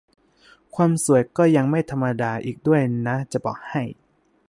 [0.75, 3.83] ความสวยก็ยังไม่ธรรมดาอีกด้วยนะจะบอกให้